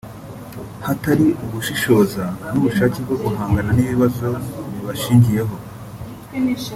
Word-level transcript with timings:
hatari 0.85 1.27
ugushishoza 1.43 2.23
n’ubushake 2.51 2.97
bwo 3.05 3.15
guhangana 3.23 3.69
n’ibibazo 3.73 4.27
bibashingiyeho 4.73 5.55